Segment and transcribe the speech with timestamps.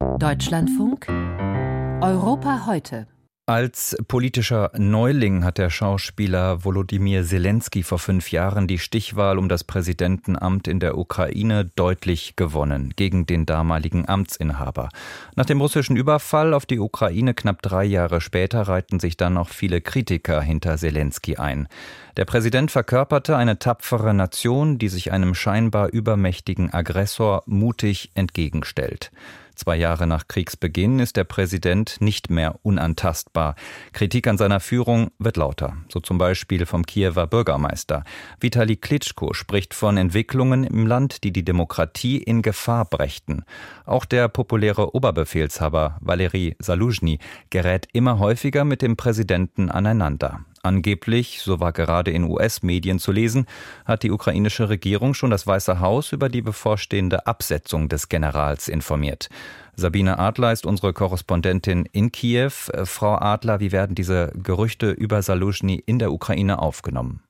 [0.00, 1.08] Deutschlandfunk
[2.00, 3.06] Europa heute.
[3.46, 9.64] Als politischer Neuling hat der Schauspieler Volodymyr Zelensky vor fünf Jahren die Stichwahl um das
[9.64, 14.88] Präsidentenamt in der Ukraine deutlich gewonnen gegen den damaligen Amtsinhaber.
[15.36, 19.48] Nach dem russischen Überfall auf die Ukraine knapp drei Jahre später reihten sich dann noch
[19.48, 21.66] viele Kritiker hinter Zelensky ein.
[22.16, 29.10] Der Präsident verkörperte eine tapfere Nation, die sich einem scheinbar übermächtigen Aggressor mutig entgegenstellt.
[29.60, 33.56] Zwei Jahre nach Kriegsbeginn ist der Präsident nicht mehr unantastbar.
[33.92, 35.76] Kritik an seiner Führung wird lauter.
[35.92, 38.04] So zum Beispiel vom Kiewer Bürgermeister.
[38.40, 43.44] Vitali Klitschko spricht von Entwicklungen im Land, die die Demokratie in Gefahr brächten.
[43.84, 47.18] Auch der populäre Oberbefehlshaber Valery Saluzhny
[47.50, 50.40] gerät immer häufiger mit dem Präsidenten aneinander.
[50.62, 53.46] Angeblich, so war gerade in US-Medien zu lesen,
[53.86, 59.30] hat die ukrainische Regierung schon das Weiße Haus über die bevorstehende Absetzung des Generals informiert.
[59.74, 62.52] Sabine Adler ist unsere Korrespondentin in Kiew.
[62.72, 67.22] Äh, Frau Adler, wie werden diese Gerüchte über Saluzhny in der Ukraine aufgenommen?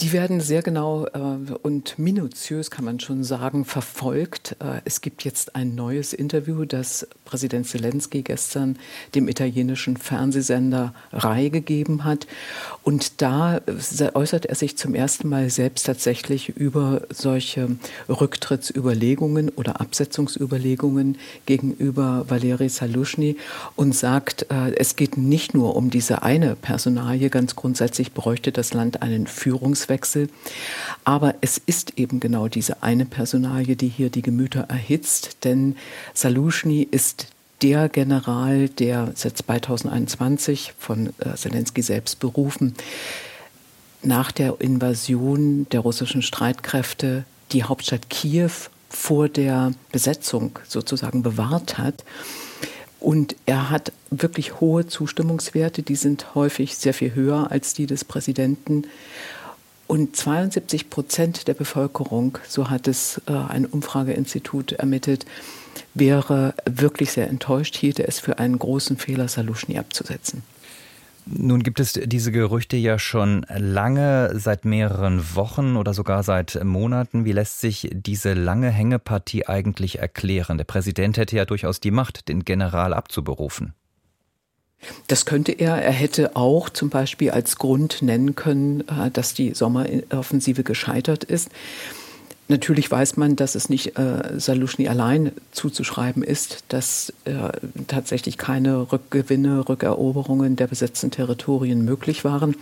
[0.00, 4.54] Die werden sehr genau äh, und minutiös, kann man schon sagen, verfolgt.
[4.60, 8.78] Äh, es gibt jetzt ein neues Interview, das Präsident Zelensky gestern
[9.14, 12.26] dem italienischen Fernsehsender RAI gegeben hat.
[12.82, 13.62] Und da
[14.12, 17.76] äußert er sich zum ersten Mal selbst tatsächlich über solche
[18.10, 23.38] Rücktrittsüberlegungen oder Absetzungsüberlegungen gegenüber Valeri Salushny
[23.76, 27.30] und sagt, äh, es geht nicht nur um diese eine Personalie.
[27.30, 30.28] Ganz grundsätzlich bräuchte das Land einen Führungs Ortswechsel.
[31.04, 35.76] Aber es ist eben genau diese eine Personalie, die hier die Gemüter erhitzt, denn
[36.14, 37.28] Salushny ist
[37.62, 42.74] der General, der seit 2021 von äh, Zelensky selbst berufen,
[44.02, 48.50] nach der Invasion der russischen Streitkräfte die Hauptstadt Kiew
[48.90, 52.04] vor der Besetzung sozusagen bewahrt hat.
[53.00, 58.04] Und er hat wirklich hohe Zustimmungswerte, die sind häufig sehr viel höher als die des
[58.04, 58.84] Präsidenten.
[59.86, 65.26] Und 72 Prozent der Bevölkerung, so hat es äh, ein Umfrageinstitut ermittelt,
[65.94, 70.42] wäre wirklich sehr enttäuscht, hielte es für einen großen Fehler, Salushny abzusetzen.
[71.28, 77.24] Nun gibt es diese Gerüchte ja schon lange, seit mehreren Wochen oder sogar seit Monaten.
[77.24, 80.56] Wie lässt sich diese lange Hängepartie eigentlich erklären?
[80.56, 83.74] Der Präsident hätte ja durchaus die Macht, den General abzuberufen.
[85.06, 85.82] Das könnte er.
[85.82, 91.50] Er hätte auch zum Beispiel als Grund nennen können, äh, dass die Sommeroffensive gescheitert ist.
[92.48, 97.32] Natürlich weiß man, dass es nicht äh, Salushny allein zuzuschreiben ist, dass äh,
[97.88, 102.54] tatsächlich keine Rückgewinne, Rückeroberungen der besetzten Territorien möglich waren.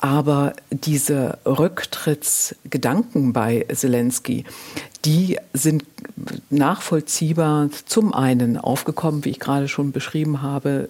[0.00, 4.44] Aber diese Rücktrittsgedanken bei Zelensky,
[5.04, 5.84] die sind
[6.50, 10.88] nachvollziehbar zum einen aufgekommen, wie ich gerade schon beschrieben habe,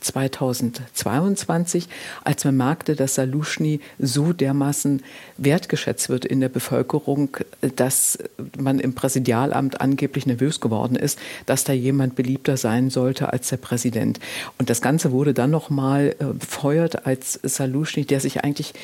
[0.00, 1.88] 2022,
[2.22, 5.02] als man merkte, dass Salushny so dermaßen
[5.38, 7.36] wertgeschätzt wird in der Bevölkerung,
[7.76, 8.18] dass
[8.56, 13.56] man im Präsidialamt angeblich nervös geworden ist, dass da jemand beliebter sein sollte als der
[13.56, 14.20] Präsident.
[14.58, 18.74] Und das Ganze wurde dann nochmal äh, befeuert, als Salushny, der sich eigentlich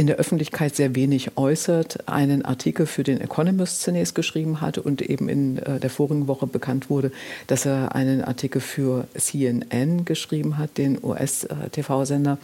[0.00, 5.02] in der Öffentlichkeit sehr wenig äußert, einen Artikel für den Economist zunächst geschrieben hat und
[5.02, 7.12] eben in äh, der vorigen Woche bekannt wurde,
[7.48, 12.38] dass er einen Artikel für CNN geschrieben hat, den US-TV-Sender.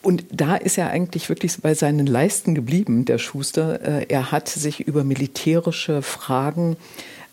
[0.00, 3.82] Und da ist er eigentlich wirklich bei seinen Leisten geblieben, der Schuster.
[3.82, 6.78] Äh, er hat sich über militärische Fragen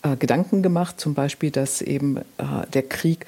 [0.02, 2.18] äh, Gedanken gemacht, zum Beispiel, dass eben
[2.74, 3.24] der Krieg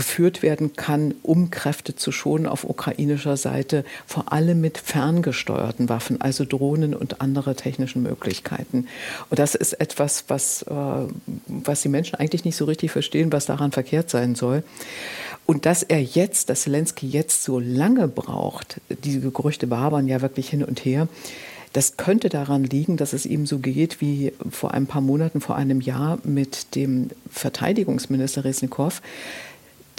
[0.00, 6.22] geführt werden kann, um Kräfte zu schonen auf ukrainischer Seite, vor allem mit ferngesteuerten Waffen,
[6.22, 8.86] also Drohnen und andere technischen Möglichkeiten.
[9.28, 10.74] Und das ist etwas, was, äh,
[11.48, 14.62] was die Menschen eigentlich nicht so richtig verstehen, was daran verkehrt sein soll.
[15.44, 20.48] Und dass er jetzt, dass Zelensky jetzt so lange braucht, diese Gerüchte wabern ja wirklich
[20.48, 21.08] hin und her,
[21.74, 25.56] das könnte daran liegen, dass es ihm so geht wie vor ein paar Monaten, vor
[25.56, 29.02] einem Jahr mit dem Verteidigungsminister Resnikow,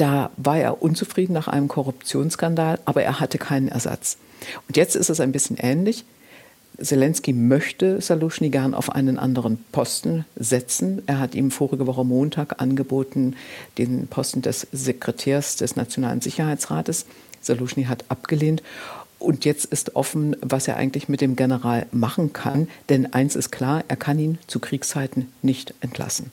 [0.01, 4.17] da war er unzufrieden nach einem Korruptionsskandal, aber er hatte keinen Ersatz.
[4.67, 6.05] Und jetzt ist es ein bisschen ähnlich.
[6.81, 11.03] Zelensky möchte Salushny gern auf einen anderen Posten setzen.
[11.05, 13.35] Er hat ihm vorige Woche Montag angeboten,
[13.77, 17.05] den Posten des Sekretärs des Nationalen Sicherheitsrates.
[17.39, 18.63] Salushny hat abgelehnt.
[19.19, 22.67] Und jetzt ist offen, was er eigentlich mit dem General machen kann.
[22.89, 26.31] Denn eins ist klar, er kann ihn zu Kriegszeiten nicht entlassen.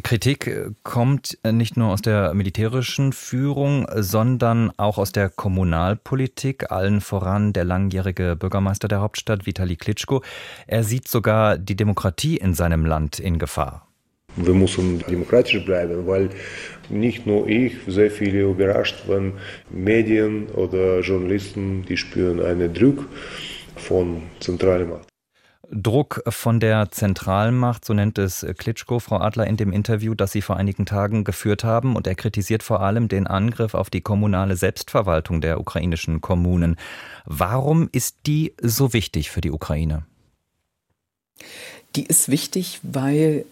[0.00, 6.70] Kritik äh, kommt äh, nicht nur aus der militärischen Führung, sondern auch aus der Kommunalpolitik,
[6.72, 10.22] allen voran der langjährige Bürgermeister der Hauptstadt, Vitali Klitschko.
[10.66, 13.86] Er sieht sogar die Demokratie in seinem Land in Gefahr.
[14.36, 16.30] Wir müssen demokratisch bleiben, weil
[16.88, 19.34] nicht nur ich, sehr viele überrascht, wenn
[19.70, 23.06] Medien oder Journalisten, die spüren einen Druck
[23.76, 25.13] von zentraler Macht.
[25.70, 30.42] Druck von der Zentralmacht, so nennt es Klitschko, Frau Adler, in dem Interview, das Sie
[30.42, 31.96] vor einigen Tagen geführt haben.
[31.96, 36.76] Und er kritisiert vor allem den Angriff auf die kommunale Selbstverwaltung der ukrainischen Kommunen.
[37.24, 40.04] Warum ist die so wichtig für die Ukraine?
[41.96, 43.44] Die ist wichtig, weil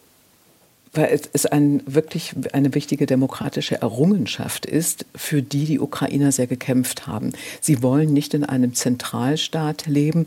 [0.95, 7.07] weil es ein, wirklich eine wichtige demokratische Errungenschaft ist, für die die Ukrainer sehr gekämpft
[7.07, 7.33] haben.
[7.61, 10.27] Sie wollen nicht in einem Zentralstaat leben,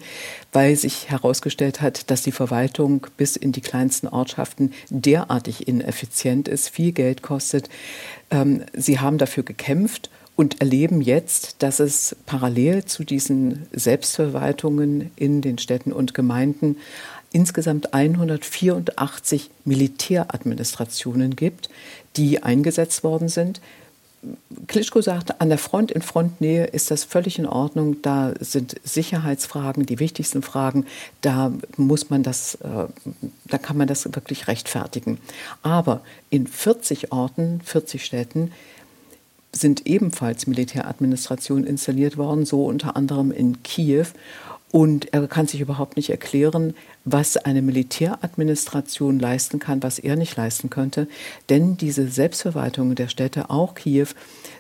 [0.52, 6.70] weil sich herausgestellt hat, dass die Verwaltung bis in die kleinsten Ortschaften derartig ineffizient ist,
[6.70, 7.70] viel Geld kostet.
[8.32, 15.42] Ähm, sie haben dafür gekämpft und erleben jetzt, dass es parallel zu diesen Selbstverwaltungen in
[15.42, 16.78] den Städten und Gemeinden
[17.36, 21.70] insgesamt 184 Militäradministrationen gibt,
[22.16, 23.60] die eingesetzt worden sind.
[24.68, 28.02] Klitschko sagte, an der Front in Frontnähe ist das völlig in Ordnung.
[28.02, 30.86] Da sind Sicherheitsfragen die wichtigsten Fragen.
[31.20, 32.88] Da muss man das, äh,
[33.50, 35.20] da kann man das wirklich rechtfertigen.
[35.62, 38.54] Aber in 40 Orten, 40 Städten
[39.52, 44.08] sind ebenfalls Militäradministrationen installiert worden, so unter anderem in Kiew.
[44.72, 46.74] Und er kann sich überhaupt nicht erklären,
[47.06, 51.08] was eine Militäradministration leisten kann, was er nicht leisten könnte.
[51.50, 54.08] Denn diese Selbstverwaltungen der Städte, auch Kiew,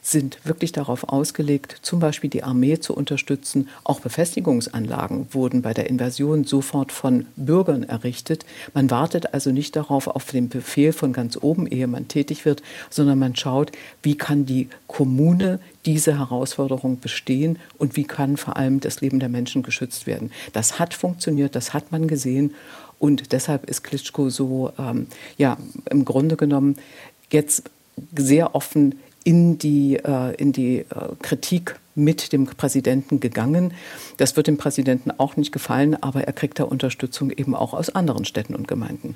[0.03, 3.67] sind wirklich darauf ausgelegt, zum Beispiel die Armee zu unterstützen.
[3.83, 8.45] Auch Befestigungsanlagen wurden bei der Invasion sofort von Bürgern errichtet.
[8.75, 12.61] Man wartet also nicht darauf, auf den Befehl von ganz oben, ehe man tätig wird,
[12.91, 13.71] sondern man schaut,
[14.03, 19.29] wie kann die Kommune diese Herausforderung bestehen und wie kann vor allem das Leben der
[19.29, 20.31] Menschen geschützt werden.
[20.53, 22.53] Das hat funktioniert, das hat man gesehen
[22.99, 25.07] und deshalb ist Klitschko so, ähm,
[25.37, 25.57] ja,
[25.89, 26.77] im Grunde genommen
[27.31, 27.69] jetzt
[28.15, 30.85] sehr offen in die, äh, in die äh,
[31.21, 33.73] Kritik mit dem Präsidenten gegangen.
[34.17, 37.89] Das wird dem Präsidenten auch nicht gefallen, aber er kriegt da Unterstützung eben auch aus
[37.89, 39.15] anderen Städten und Gemeinden.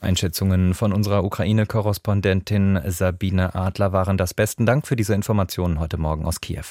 [0.00, 4.34] Einschätzungen von unserer Ukraine-Korrespondentin Sabine Adler waren das.
[4.34, 6.64] Besten Dank für diese Informationen heute Morgen aus Kiew.